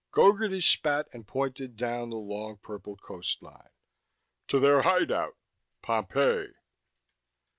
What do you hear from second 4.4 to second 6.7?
"To their hideout Pompeii!"